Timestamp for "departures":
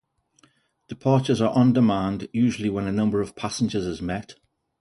0.87-1.41